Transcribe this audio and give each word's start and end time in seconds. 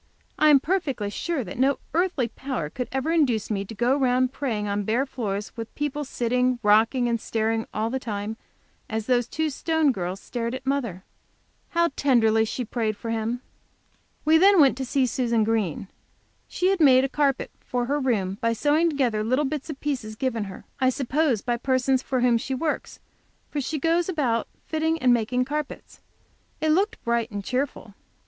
I 0.39 0.49
am 0.49 0.59
perfectly 0.59 1.11
sure 1.11 1.43
that 1.43 1.59
no 1.59 1.77
earthly 1.93 2.27
power 2.27 2.71
could 2.71 2.87
ever 2.91 3.11
induce 3.11 3.51
me 3.51 3.63
to 3.65 3.75
go 3.75 3.95
round 3.95 4.33
praying 4.33 4.67
on 4.67 4.81
bare 4.81 5.05
floors, 5.05 5.55
with 5.55 5.75
people 5.75 6.03
sitting, 6.03 6.57
rocking 6.63 7.07
and 7.07 7.21
staring 7.21 7.67
all 7.71 7.91
the 7.91 7.99
time, 7.99 8.35
as 8.89 9.05
the 9.05 9.21
two 9.21 9.51
Stone 9.51 9.91
girls 9.91 10.19
stared 10.19 10.55
at 10.55 10.65
mother. 10.65 11.03
How 11.69 11.89
tenderly 11.95 12.45
she 12.45 12.65
prayed 12.65 12.97
for 12.97 13.11
him! 13.11 13.41
We 14.25 14.39
then 14.39 14.59
went 14.59 14.75
to 14.79 14.85
see 14.85 15.05
Susan 15.05 15.43
Green. 15.43 15.87
She 16.47 16.69
had 16.69 16.79
made 16.79 17.03
a 17.03 17.07
carpet 17.07 17.51
for 17.59 17.85
her 17.85 17.99
room 17.99 18.39
by 18.41 18.53
sewing 18.53 18.89
together 18.89 19.23
little 19.23 19.45
bits 19.45 19.69
of 19.69 19.79
pieces 19.79 20.15
given 20.15 20.45
her, 20.45 20.65
I 20.79 20.89
suppose, 20.89 21.43
by 21.43 21.57
persons 21.57 22.01
for 22.01 22.21
whom 22.21 22.39
she 22.39 22.55
works, 22.55 22.99
for 23.51 23.61
she 23.61 23.77
goes 23.77 24.09
about 24.09 24.47
fitting 24.65 24.97
and 24.97 25.13
making 25.13 25.45
carpets. 25.45 26.01
It 26.59 26.69
looked 26.69 27.03
bright 27.03 27.29
and 27.29 27.43
cheerful. 27.43 27.93